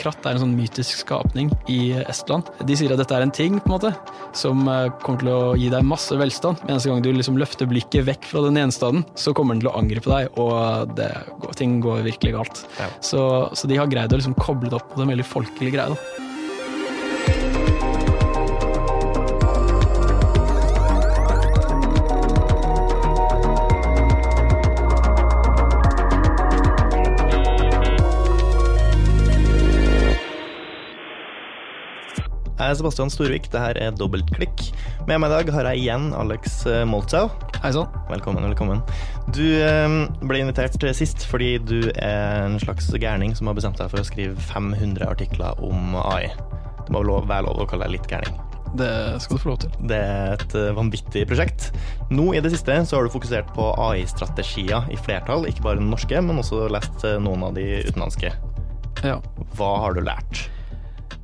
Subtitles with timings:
[0.00, 2.48] kratt er en sånn mytisk skapning i Estland.
[2.66, 3.92] De sier at dette er en ting på en måte,
[4.36, 6.62] som eh, kommer til å gi deg masse velstand.
[6.64, 9.72] Men eneste gang du liksom løfter blikket vekk fra den gjenstanden, så kommer den til
[9.72, 11.10] å angripe deg, og det,
[11.58, 12.64] ting går virkelig galt.
[12.78, 12.88] Ja.
[13.04, 13.22] Så,
[13.58, 15.98] så de har greid å liksom koble det opp på en veldig greie.
[32.58, 34.64] Jeg er Sebastian Storvik, det her er Dobbeltklikk.
[35.06, 37.28] Med meg i dag har jeg igjen Alex Moltzau.
[37.62, 37.86] Hei sann.
[38.08, 38.80] Velkommen, velkommen.
[39.30, 39.86] Du eh,
[40.26, 44.08] ble invitert sist fordi du er en slags gærning som har bestemt deg for å
[44.08, 46.32] skrive 500 artikler om AI.
[46.82, 48.42] Det må lov, være lov å kalle deg litt gærning.
[48.74, 48.90] Det
[49.22, 49.78] skal du få lov til.
[49.94, 51.70] Det er et eh, vanvittig prosjekt.
[52.10, 55.94] Nå i det siste så har du fokusert på AI-strategier i flertall, ikke bare den
[55.94, 58.34] norske, men også lest eh, noen av de utenlandske.
[59.06, 59.20] Ja.
[59.54, 60.48] Hva har du lært?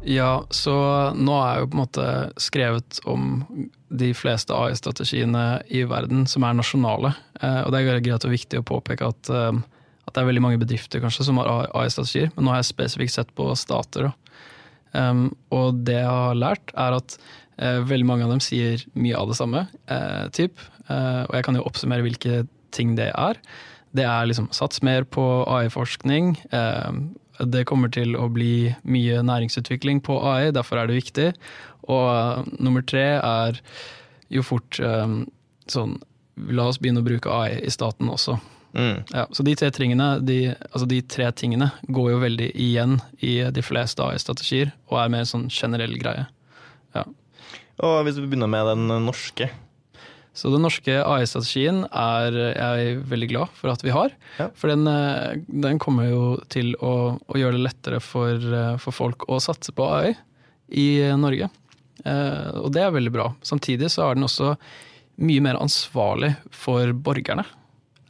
[0.04, 0.74] Ja, så
[1.16, 2.08] nå er jeg jo på en måte
[2.42, 3.28] skrevet om
[3.88, 7.14] de fleste AI-strategiene i verden som er nasjonale.
[7.40, 9.62] Eh, og det er greit og viktig å påpeke at, eh,
[10.04, 13.16] at det er veldig mange bedrifter kanskje som har AI-strategier, men nå har jeg spesifikt
[13.16, 14.10] sett på stater.
[14.94, 17.16] Um, og det jeg har lært, er at
[17.58, 19.64] uh, veldig mange av dem sier mye av det samme.
[19.90, 20.60] Uh, typ.
[20.86, 22.44] Uh, og jeg kan jo oppsummere hvilke
[22.76, 23.40] ting det er.
[23.96, 26.36] Det er liksom sats mer på AI-forskning.
[27.38, 31.28] Det kommer til å bli mye næringsutvikling på AI, derfor er det viktig.
[31.90, 33.60] Og uh, nummer tre er
[34.32, 35.24] jo fort um,
[35.70, 35.98] sånn
[36.50, 38.32] La oss begynne å bruke AI i staten også.
[38.74, 39.04] Mm.
[39.12, 40.38] Ja, så de tre, tingene, de,
[40.72, 45.28] altså de tre tingene går jo veldig igjen i de fleste AI-strategier, og er mer
[45.30, 46.24] sånn generell greie.
[46.96, 47.04] Ja.
[47.86, 49.46] Og hvis vi begynner med den norske,
[50.34, 54.14] så den norske AI-strategien er jeg veldig glad for at vi har.
[54.40, 54.48] Ja.
[54.58, 58.96] For den, eh, den, kommer jo til å, å gjøre det lettere for, eh, for,
[58.96, 60.16] folk å satse på AI
[60.74, 60.88] i
[61.20, 61.46] Norge.
[62.02, 63.28] Eh, og det er veldig bra.
[63.46, 64.56] Samtidig så er den også
[65.22, 67.46] mye mer ansvarlig for borgerne.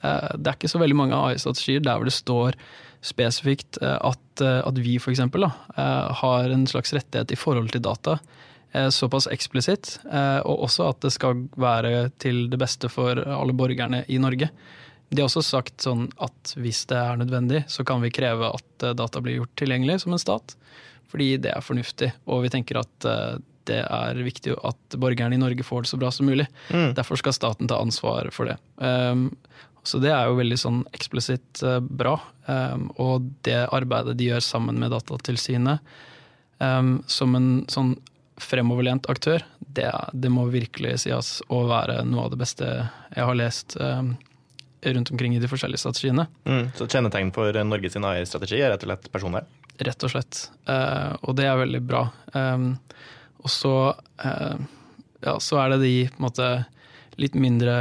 [0.01, 2.57] Eh, det er ikke så veldig mange AI-strategier der hvor det står
[3.05, 5.21] spesifikt eh, at, at vi f.eks.
[6.25, 8.17] har en slags rettighet i forhold til data
[8.91, 9.99] såpass eksplisitt.
[10.11, 14.51] Eh, og også at det skal være til det beste for alle borgerne i Norge.
[15.11, 18.87] De har også sagt sånn at hvis det er nødvendig, så kan vi kreve at
[18.87, 20.57] eh, data blir gjort tilgjengelig som en stat.
[21.13, 23.07] Fordi det er fornuftig, og vi tenker at
[23.69, 26.47] det er viktig at borgerne i Norge får det så bra som mulig.
[26.75, 26.95] Mm.
[26.97, 28.57] Derfor skal staten ta ansvar for det.
[28.77, 29.29] Um,
[29.85, 32.17] så det er jo veldig sånn eksplisitt uh, bra.
[32.49, 35.95] Um, og det arbeidet de gjør sammen med Datatilsynet
[36.59, 37.95] um, som en sånn
[38.41, 43.39] fremoverlent aktør, det, det, må virkelig sies å være noe av det beste jeg har
[43.39, 44.15] lest um,
[44.85, 46.27] rundt omkring i de forskjellige strategiene.
[46.49, 49.49] Mm, så kjennetegn for Norges AI-strategi er rett og slett personvern?
[49.79, 50.45] Rett og slett.
[50.69, 52.05] Uh, og det er veldig bra.
[52.35, 52.75] Um,
[53.45, 53.75] og så,
[55.21, 56.47] ja, så er det de måte
[57.21, 57.75] litt mindre,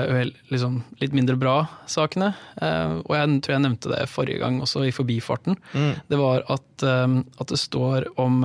[0.52, 1.54] liksom, litt mindre bra
[1.88, 2.34] sakene.
[2.60, 5.56] Og jeg tror jeg nevnte det forrige gang også, i forbifarten.
[5.72, 5.94] Mm.
[6.12, 8.44] Det var at, at, det står om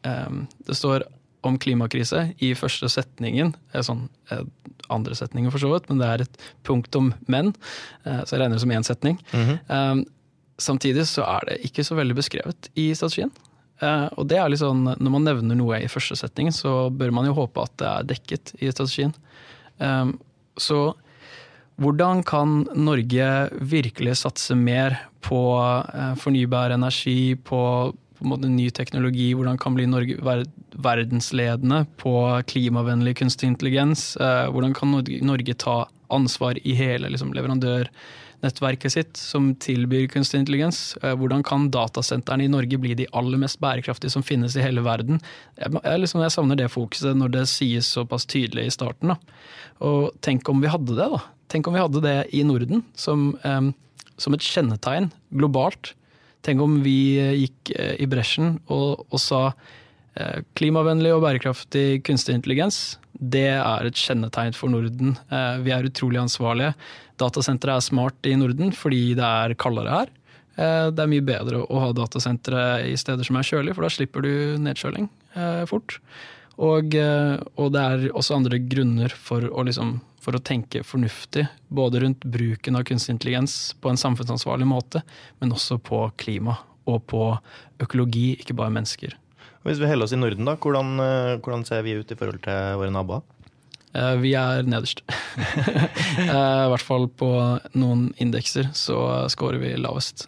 [0.00, 1.04] Det står
[1.48, 3.54] om klimakrise i første setningen.
[3.74, 4.44] Sånn, eh,
[4.92, 7.54] andre setningen for så vidt, men det er et punktum men,
[8.04, 9.18] eh, så jeg regner det som én setning.
[9.32, 10.06] Mm -hmm.
[10.58, 13.30] Samtidig så er det ikke så veldig beskrevet i strategien.
[14.16, 17.26] Og det er litt sånn, Når man nevner noe i første setning, så bør man
[17.26, 19.12] jo håpe at det er dekket i strategien.
[20.56, 20.94] Så
[21.78, 25.36] hvordan kan Norge virkelig satse mer på
[26.16, 30.16] fornybar energi, på på en måte ny teknologi, hvordan kan bli Norge
[30.72, 32.12] verdensledende på
[32.50, 34.14] klimavennlig kunstig intelligens?
[34.16, 40.96] Eh, hvordan kan Norge ta ansvar i hele liksom, leverandørnettverket sitt som tilbyr kunstig intelligens?
[41.02, 44.84] Eh, hvordan kan datasentrene i Norge bli de aller mest bærekraftige som finnes i hele
[44.86, 45.20] verden?
[45.60, 49.14] Jeg, liksom, jeg savner det fokuset når det sies såpass tydelig i starten.
[49.14, 49.42] Da.
[49.84, 51.22] Og tenk om vi hadde det, da.
[51.52, 53.70] Tenk om vi hadde det i Norden som, um,
[54.18, 55.92] som et kjennetegn globalt
[56.46, 59.40] Tenk om vi eh, gikk eh, i bresjen og, og sa
[60.14, 63.00] eh, klimavennlig og bærekraftig kunstig intelligens.
[63.16, 65.14] Det er et kjennetegn for Norden.
[65.64, 66.74] Vi er utrolig ansvarlige.
[67.16, 70.10] Datasenteret er smart i Norden fordi det er kaldere her.
[70.92, 74.24] Det er mye bedre å ha datasentre i steder som er kjølige, for da slipper
[74.24, 75.08] du nedkjøling
[75.68, 75.96] fort.
[76.60, 79.96] Og, og, det er også andre grunner for å liksom
[80.26, 85.04] for å tenke fornuftig, både rundt bruken av kunstig intelligens på en samfunnsansvarlig måte,
[85.38, 86.56] men også på klima
[86.90, 87.22] og på
[87.82, 89.14] økologi, ikke bare mennesker.
[89.66, 92.42] Hvis vi holder oss i Norden, da, hvordan, eh, hvordan ser vi ut i forhold
[92.42, 93.22] til våre naboer?
[93.94, 95.02] Eh, vi er nederst.
[96.16, 97.28] Eh, I hvert fall på
[97.76, 98.96] noen indekser så
[99.30, 100.24] scorer vi lavest.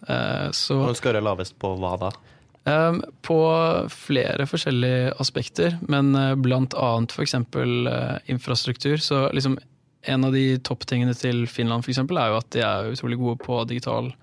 [0.55, 2.11] Så, Og scorer lavest på hva da?
[3.25, 3.39] På
[3.89, 6.13] flere forskjellige aspekter, men
[6.43, 7.35] blant annet f.eks.
[8.29, 9.01] Infrastruktur.
[9.01, 9.57] Så liksom
[10.01, 13.41] en av de topptingene til Finland for eksempel, er jo at de er utrolig gode
[13.43, 14.13] på digital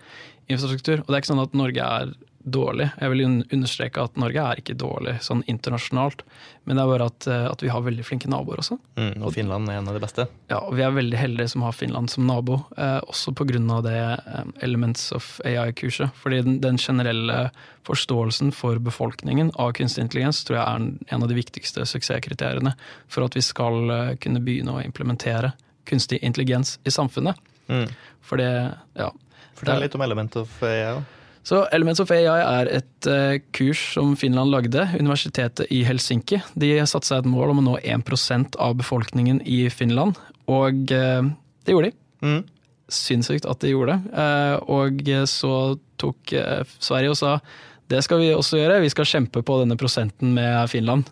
[0.47, 1.03] infrastruktur.
[1.03, 2.15] Og det er ikke sånn at Norge er
[2.47, 2.87] dårlig.
[3.01, 6.23] Jeg vil understreke at Norge er ikke dårlig sånn internasjonalt,
[6.65, 8.79] men det er bare at, eh, at vi har veldig flinke naboer også.
[8.95, 10.29] Mm, og Finland er en av de beste?
[10.53, 12.61] Ja, og vi er veldig heldige som har Finland som nabo.
[12.79, 13.83] Eh, også pga.
[13.83, 16.15] det eh, Elements of AI-kurset.
[16.15, 17.51] Fordi den, den, generelle
[17.87, 22.77] forståelsen for befolkningen av kunstig intelligens tror jeg er en av de viktigste suksesskriteriene
[23.09, 25.53] for at vi skal eh, kunne begynne å implementere
[25.89, 27.39] kunstig intelligens i samfunnet.
[27.71, 27.87] Mm.
[28.27, 28.51] For det,
[28.99, 29.11] ja.
[29.57, 30.99] Fortell litt om Element of AI.
[31.47, 36.41] Så Elements of AI er et uh, kurs som Finland lagde, universitetet i Helsinki.
[36.59, 40.19] De satte seg et mål om å nå 1% av befolkningen i Finland,
[40.51, 41.23] og uh,
[41.63, 41.99] det gjorde de.
[42.27, 42.43] Mm.
[42.91, 44.19] Sinnssykt at de gjorde det.
[44.19, 45.55] Uh, og så
[46.03, 46.35] tok
[46.83, 47.39] Sverige og sa
[47.87, 51.07] det skal vi også gjøre, vi skal kjempe på denne prosenten med Finland.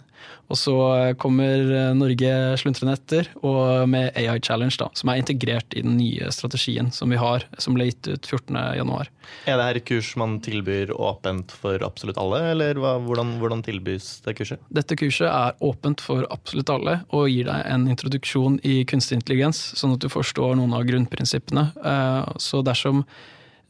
[0.52, 0.74] Og så
[1.20, 2.30] kommer Norge
[2.60, 7.12] sluntrende etter, og med AI Challenge, da, som er integrert i den nye strategien som
[7.12, 9.08] vi har, som ble gitt ut 14.1.
[9.48, 14.10] Er det her kurs man tilbyr åpent for absolutt alle, eller hva, hvordan, hvordan, tilbys
[14.26, 14.64] det kurset?
[14.68, 19.62] Dette kurset er åpent for absolutt alle, og gir deg en introduksjon i kunstig intelligens,
[19.78, 21.70] sånn at du forstår noen av grunnprinsippene.
[21.80, 23.06] Eh, så dersom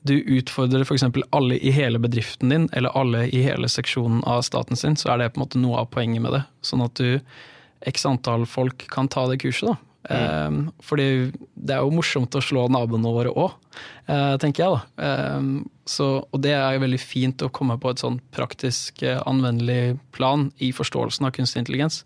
[0.04, 1.06] du utfordrer f.eks.
[1.32, 5.22] alle i hele bedriften din, eller alle i hele seksjonen av staten sin, så er
[5.22, 6.42] det på en måte noe av poenget med det.
[6.64, 7.20] Sånn at du
[7.88, 9.72] x antall folk kan ta det kurset.
[9.72, 9.76] da.
[10.04, 10.48] Mm.
[10.48, 13.54] Um, fordi det er jo morsomt å slå naboene våre òg,
[14.10, 14.74] uh, tenker jeg.
[14.76, 15.10] da.
[15.38, 19.22] Um, så, og det er jo veldig fint å komme på et sånn praktisk, uh,
[19.24, 22.02] anvendelig plan i forståelsen av kunstig intelligens.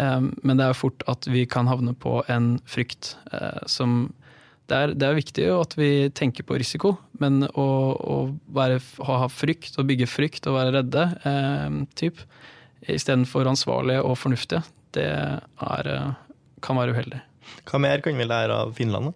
[0.00, 4.14] Um, men det er fort at vi kan havne på en frykt uh, som
[4.70, 7.68] det er, det er, viktig at vi tenker på risiko, men å,
[7.98, 8.18] å
[8.54, 8.78] være,
[9.08, 12.22] ha frykt og bygge frykt og være redde eh, typ,
[12.86, 14.62] istedenfor ansvarlige og fornuftige,
[14.94, 16.12] det er, eh,
[16.62, 17.18] kan være uheldig.
[17.66, 19.10] Hva mer kan vi lære av Finland?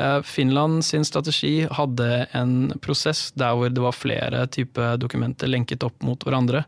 [0.00, 5.84] Eh, Finland sin strategi hadde en prosess der hvor det var flere typer dokumenter lenket
[5.84, 6.64] opp mot hverandre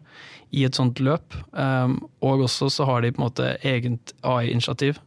[0.55, 1.39] i et sånt løp.
[1.57, 5.01] Eh, og også så har de på en måte eget AI-initiativ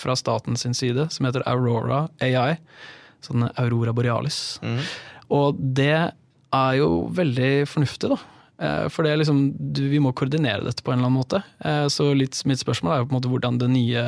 [0.00, 2.56] fra staten sin side som heter Aurora AI.
[3.24, 4.58] Sånn Aurora Borealis.
[4.64, 4.82] Mm.
[5.36, 5.96] Og det
[6.50, 8.20] er jo veldig fornuftig, da.
[8.60, 11.42] Eh, for det er liksom, du, vi må koordinere dette på en eller annen måte.
[11.64, 14.06] Eh, så litt mitt spørsmål er jo på en måte hvordan det nye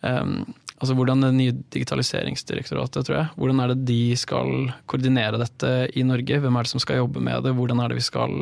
[0.00, 0.42] um,
[0.82, 6.02] altså hvordan det nye digitaliseringsdirektoratet, tror jeg, hvordan er det de skal koordinere dette i
[6.06, 6.40] Norge?
[6.42, 7.54] Hvem er det som skal jobbe med det?
[7.54, 8.34] Hvordan er det vi skal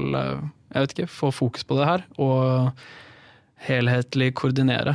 [0.71, 2.07] jeg vet ikke, få fokus på det her?
[2.23, 2.71] Og
[3.67, 4.95] helhetlig koordinere.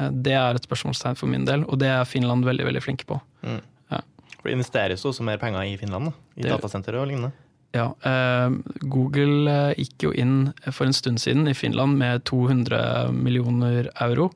[0.00, 3.08] Eh, det er et spørsmålstegn for min del, og det er Finland veldig veldig flinke
[3.08, 3.20] på.
[3.44, 3.60] Mm.
[3.92, 4.00] Ja.
[4.36, 7.32] For Det investeres også mer penger i Finland, da, i datasentre og lignende?
[7.76, 7.92] Ja.
[8.02, 8.56] Eh,
[8.90, 14.30] Google eh, gikk jo inn for en stund siden i Finland med 200 millioner euro.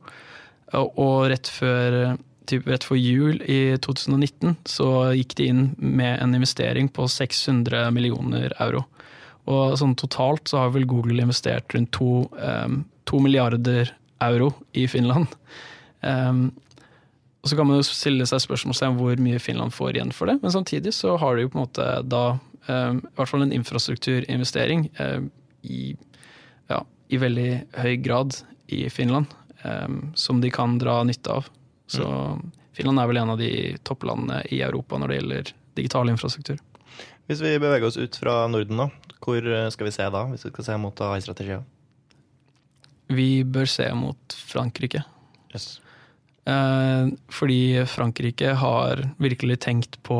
[0.74, 2.16] Og rett før,
[2.50, 7.92] typ, rett før jul i 2019 så gikk de inn med en investering på 600
[7.94, 8.82] millioner euro.
[9.46, 12.24] Og sånn totalt så har vel Google investert rundt to,
[13.06, 15.26] to milliarder euro i Finland.
[16.00, 16.52] Um,
[17.42, 20.30] og Så kan man jo stille seg spørsmål om hvor mye Finland får igjen for
[20.30, 22.24] det, men samtidig så har de jo på en måte da
[22.68, 25.30] um, i hvert fall en infrastrukturinvestering um,
[25.62, 25.94] i,
[26.72, 28.38] ja, i, veldig høy grad
[28.72, 29.32] i Finland,
[30.14, 31.46] som de kan dra nytte av.
[31.88, 32.40] Så mm.
[32.76, 33.50] Finland er vel en av de
[33.84, 36.58] topplandene i Europa når det gjelder digital infrastruktur.
[37.28, 40.52] Hvis vi beveger oss ut fra Norden, da, hvor skal vi se da, hvis vi
[40.52, 41.64] skal se mot AI-strategier?
[43.12, 45.04] Vi bør se mot Frankrike.
[45.54, 45.78] Yes.
[46.44, 50.18] Eh, fordi Frankrike har virkelig tenkt på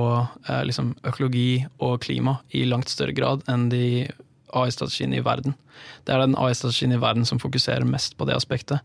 [0.48, 4.08] eh, liksom økologi og klima i langt større grad enn de
[4.54, 5.56] AI-strategiene i verden.
[6.06, 8.80] Det er den AI-strategien i verden som fokuserer mest på det aspektet.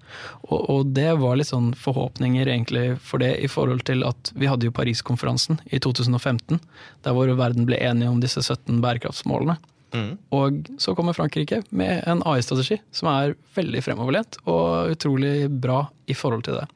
[0.50, 4.50] Og, og, det var litt sånn forhåpninger egentlig for det i forhold til at vi
[4.50, 6.60] hadde jo Paris-konferansen i 2015,
[7.06, 9.60] der hvor verden ble enige om disse 17 bærekraftsmålene.
[9.94, 10.18] Mm.
[10.36, 16.18] Og så kommer Frankrike med en AI-strategi som er veldig fremoverlent og utrolig bra i
[16.18, 16.68] forhold til det.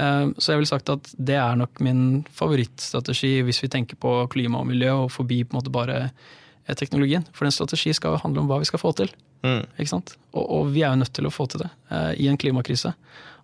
[0.00, 4.14] Eh, så jeg vil sagt at det er nok min favorittstrategi hvis vi tenker på
[4.32, 7.26] klima og miljø og forbi på en måte bare eh, teknologien.
[7.36, 9.12] For en strategi skal handle om hva vi skal få til.
[9.44, 9.64] Mm.
[9.76, 10.14] Ikke sant?
[10.32, 12.94] Og, og, vi er jo nødt til å få til det eh, i en klimakrise.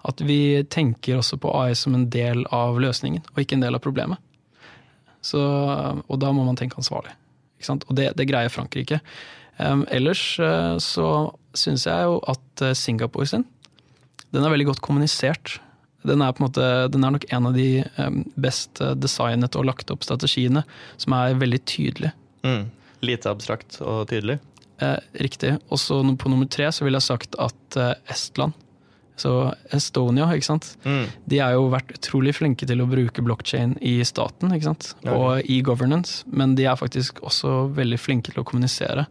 [0.07, 3.75] At vi tenker også på AI som en del av løsningen, og ikke en del
[3.75, 4.23] av problemet.
[5.25, 7.11] Så, og da må man tenke ansvarlig.
[7.73, 9.01] Og det, det, greier Frankrike.
[9.59, 13.47] Um, ellers uh, så syns jeg jo at uh, Singapore sin,
[14.35, 15.57] den er veldig godt kommunisert.
[16.07, 19.57] Den er, på en måte, den er nok en av de um, best uh, designet
[19.57, 20.67] og lagt opp strategiene
[21.01, 22.13] som er veldig tydelig.
[22.47, 22.69] Mm.
[23.07, 24.39] Lite abstrakt og tydelig?
[24.79, 25.55] Eh, riktig.
[25.73, 28.53] Og så på nummer tre så ville jeg sagt at eh, Estland,
[29.17, 29.31] så
[29.73, 30.67] Estonia, ikke sant.
[30.85, 31.07] Mm.
[31.27, 34.91] De har jo vært utrolig flinke til å bruke blockchain i staten ikke sant?
[35.09, 39.07] Og i governance, men de er faktisk også veldig flinke til å kommunisere.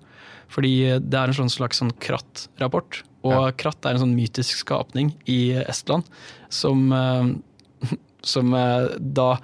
[0.53, 3.51] Fordi det er en sånn slags sånn kratt-rapport, og Ja.
[3.57, 6.05] kratt er en sånn mytisk skapning i Estland
[6.50, 7.33] som, eh,
[8.21, 9.39] som eh, da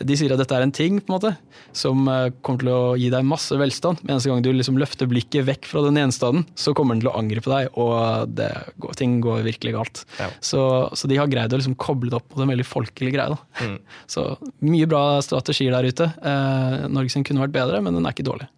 [0.00, 1.30] de sier at dette er en ting på en måte,
[1.76, 4.02] som eh, kommer til å gi deg masse velstand.
[4.02, 7.12] Men eneste gang du liksom løfter blikket vekk fra den gjenstanden, så kommer den til
[7.12, 8.50] å angripe deg, og det
[8.98, 10.02] ting går virkelig galt.
[10.18, 10.30] Ja.
[10.44, 10.64] Så,
[10.98, 13.38] så de har greid å liksom koble det opp mot en veldig folkelig greie.
[13.62, 13.78] Mm.
[14.10, 14.26] Så
[14.66, 16.10] mye bra strategier der ute.
[16.10, 18.50] Eh, Norge sin kunne vært bedre, men den er ikke dårlig.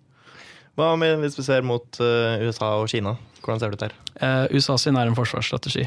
[0.76, 3.14] Hva med hvis vi ser mot uh, USA og Kina?
[3.40, 3.94] Hvordan ser det ut der?
[4.20, 5.86] Eh, USA sin er en forsvarsstrategi.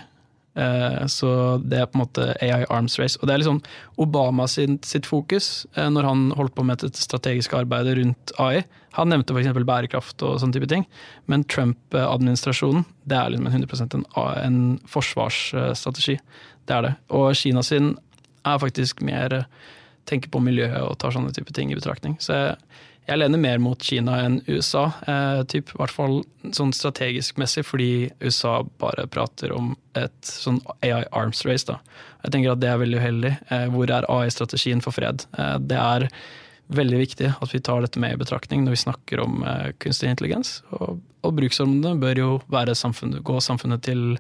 [0.56, 1.32] Eh, så
[1.64, 3.20] det er på en måte AI arms race.
[3.20, 3.62] Og det er liksom
[4.02, 8.64] Obama sin, sitt fokus eh, når han holdt på med dette strategiske arbeidet rundt AI.
[8.98, 9.54] Han nevnte f.eks.
[9.54, 10.86] bærekraft og sånne type ting.
[11.30, 14.06] Men Trump-administrasjonen det er liksom en 100% en,
[14.44, 16.20] en forsvarsstrategi.
[16.66, 16.96] Det er det.
[17.16, 17.94] Og Kina sin
[18.48, 19.50] er faktisk mer eh,
[20.10, 22.18] tenker på miljøet og tar sånne type ting i betraktning.
[22.24, 22.58] Så jeg,
[23.10, 26.20] jeg lener mer mot Kina enn USA, eh, i hvert fall
[26.56, 31.66] sånn strategisk messig, fordi USA bare prater om et sånn AI arms race.
[31.68, 31.80] Da.
[32.24, 33.34] Jeg tenker at det er veldig uheldig.
[33.50, 35.26] Eh, hvor er AI-strategien for fred?
[35.38, 36.10] Eh, det er
[36.70, 40.12] veldig viktig at vi tar dette med i betraktning når vi snakker om eh, kunstig
[40.12, 40.60] intelligens.
[40.78, 44.20] Og, og bruksområdene bør jo samfunnet, gå samfunnet til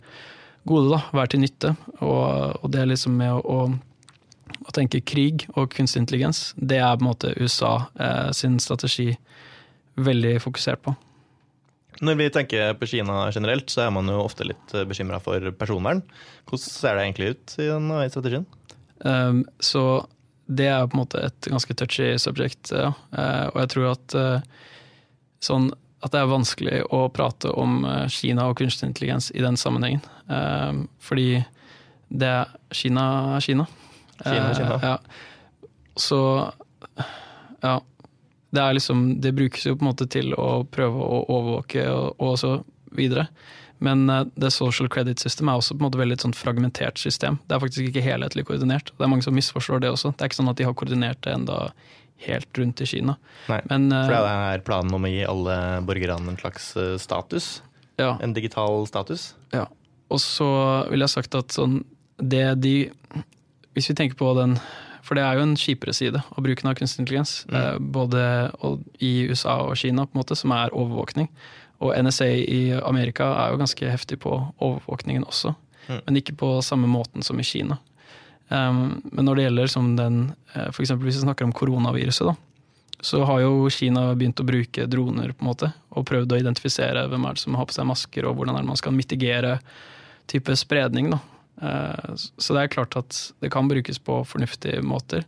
[0.65, 1.75] gode, da, være til nytte.
[2.01, 3.60] Og, og det er liksom med å,
[4.65, 9.13] å tenke krig og kunstig intelligens, det er på en måte USA eh, sin strategi
[10.00, 10.96] veldig fokusert på.
[12.00, 16.00] Når vi tenker på Kina generelt, så er man jo ofte litt bekymra for personvern.
[16.48, 18.46] Hvordan ser det egentlig ut i den AI-strategien?
[19.03, 20.06] Um, så
[20.48, 22.94] det er på en måte et ganske touchy subject, ja.
[23.15, 24.63] uh, og jeg tror at uh,
[25.44, 29.60] sånn at det er vanskelig å prate om uh, Kina og kunstig intelligens i den
[29.60, 30.03] sammenhengen.
[30.32, 31.41] Um, fordi
[32.10, 33.68] det er Kina er Kina.
[34.23, 34.75] Kina er Kina.
[34.75, 34.97] Eh, ja.
[35.99, 36.19] Så
[37.63, 37.79] ja.
[38.49, 42.38] Det liksom Det brukes jo på en måte til å prøve å overvåke og, og
[42.41, 42.53] så
[42.97, 43.27] videre.
[43.79, 46.97] Men eh, det social credit system er også på en måte veldig et sånt fragmentert
[46.99, 47.38] system.
[47.47, 48.91] Det er faktisk ikke helhetlig koordinert.
[48.97, 50.11] Det er mange som misforstår det også.
[50.15, 51.59] Det er ikke sånn at de har koordinert det enda
[52.25, 53.15] helt rundt i Kina.
[53.47, 55.55] Nei, Men eh, For det er planen om å gi alle
[55.88, 57.61] borgerne en slags eh, status.
[58.01, 59.33] ja, En digital status.
[59.55, 59.67] ja.
[60.09, 60.45] Og så
[60.89, 61.83] vil jeg ha sagt at sånn
[62.17, 62.89] det de
[63.79, 64.57] Hvis vi tenker på den
[65.07, 67.45] For det er jo en kjipere side av bruken av kunstig intelligens.
[67.50, 68.51] eh, Både
[69.00, 71.29] i USA og Kina, på en måte, som er overvåkning.
[71.79, 75.55] Og NSA i Amerika er jo ganske heftig på overvåkningen også.
[75.88, 76.01] Mm.
[76.05, 77.79] Men ikke på samme måten som i Kina.
[78.50, 80.19] Um, men når det gjelder som den,
[80.51, 80.75] F.eks.
[80.75, 82.36] for eksempel hvis vi snakker om koronaviruset, da,
[83.01, 87.07] så har jo Kina begynt å bruke droner på en måte, og prøvd å identifisere
[87.07, 89.59] hvem er det som har på seg masker, og hvordan er det man skal mitigere
[90.29, 91.09] type spredning.
[91.13, 91.21] Da.
[91.62, 95.25] Eh, Så det er klart at det kan brukes på fornuftige måter.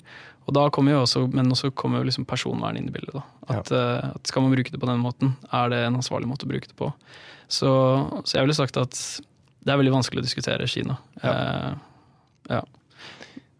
[0.47, 3.13] Og da kommer jo også, Men også kommer jo liksom personvern inn i bildet.
[3.13, 3.23] Da.
[3.59, 4.11] At, ja.
[4.15, 6.67] at Skal man bruke det på den måten, er det en ansvarlig måte å bruke
[6.67, 6.91] det på.
[7.51, 7.69] Så,
[8.25, 8.95] så jeg ville sagt at
[9.61, 10.97] det er veldig vanskelig å diskutere Kina.
[11.21, 11.73] Eh,
[12.49, 12.61] ja.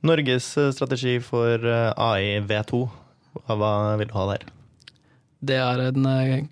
[0.01, 2.79] Norges eh, strategi for eh, AI V2,
[3.45, 4.47] hva- vil du ha der?
[5.45, 6.47] Det er en eh,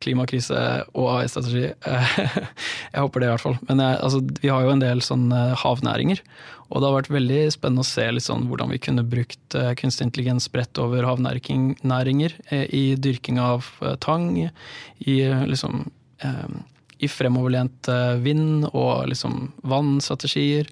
[0.00, 0.56] klimakrise
[0.94, 1.68] og AI-strategi.
[2.94, 3.58] Jeg håper det, i hvert fall.
[3.68, 6.22] Men jeg, altså, vi har jo en del sånne havnæringer.
[6.70, 10.06] Og det har vært veldig spennende å se sånn hvordan vi kunne brukt eh, kunstig
[10.06, 15.88] intelligens bredt over havnæringer eh, i dyrking av eh, tang, i eh, liksom
[16.22, 16.52] eh,
[17.00, 20.68] i fremoverlent eh, vind og liksom vannstrategier.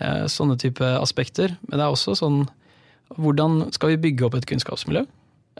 [0.00, 1.56] eh, Sånne type aspekter.
[1.68, 2.46] Men det er også sånn
[3.18, 5.04] hvordan skal vi bygge opp et kunnskapsmiljø?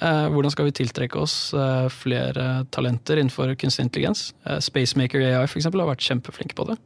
[0.01, 4.31] Eh, hvordan skal vi tiltrekke oss eh, flere talenter innenfor kunstig intelligens?
[4.49, 6.79] Eh, Spacemaker AI for eksempel, har vært kjempeflinke på det.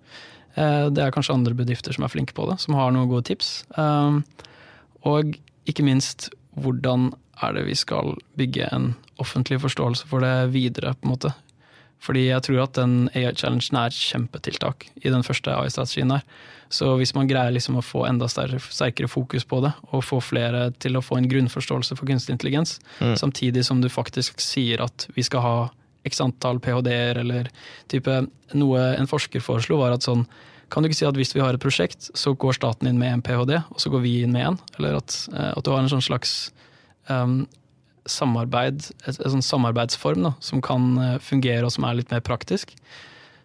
[0.57, 3.67] Det er kanskje andre bedrifter som er flinke på det, som har noen gode tips.
[5.05, 5.35] Og
[5.69, 7.11] ikke minst, hvordan
[7.45, 8.87] er det vi skal bygge en
[9.21, 11.35] offentlig forståelse for det videre, på en måte.
[12.05, 16.23] Fordi jeg tror at den AI-challengen er et kjempetiltak i den første AI-strategien der.
[16.69, 20.73] Så hvis man greier liksom å få enda sterkere, fokus på det, og få flere
[20.83, 23.15] til å få en grunnforståelse for kunstig intelligens, Mm.
[23.17, 25.71] samtidig som du faktisk sier at vi skal ha
[26.05, 27.49] x antall ph.d.-er, eller
[27.89, 30.27] type noe en forsker foreslo, var at sånn
[30.71, 33.13] kan du ikke si at hvis vi har et prosjekt, så går staten inn med
[33.13, 34.59] en ph.d., og så går vi inn med en?
[34.79, 36.51] Eller at, eh, at du har en sånn slags
[37.09, 37.47] um,
[38.11, 42.25] samarbeid, et, et sånn samarbeidsform da, som kan eh, fungere og som er litt mer
[42.27, 42.75] praktisk.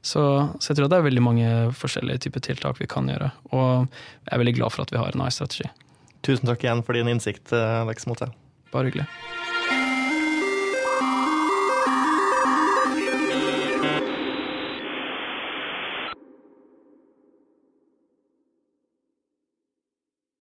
[0.01, 0.21] Så,
[0.57, 3.29] så jeg tror det er veldig mange forskjellige typer tiltak vi kan gjøre.
[3.53, 5.69] Og jeg er veldig glad for at vi har en AI-strategi.
[6.25, 8.31] Tusen takk igjen for din innsikt, eh, Alex Mote.
[8.73, 9.07] Bare hyggelig.